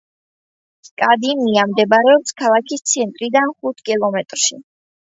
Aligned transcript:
კადიმია 1.01 1.67
მდებარეობს 1.73 2.35
ქალაქის 2.43 2.85
ცენტრიდან 2.95 3.57
ხუთ 3.61 3.89
კილომეტრში. 3.91 4.65